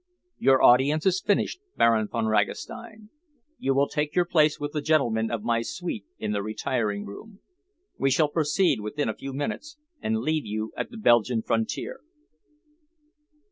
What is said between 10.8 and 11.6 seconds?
the Belgian